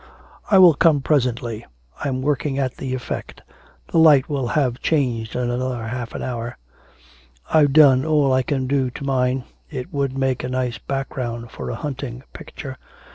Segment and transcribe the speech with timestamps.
[0.49, 1.63] 'I will come presently.
[2.03, 3.43] I'm working at the effect;
[3.91, 6.57] the light will have changed in another half hour.'
[7.53, 9.43] 'I've done all I can do to mine.
[9.69, 12.79] It would make a nice background for a hunting picture.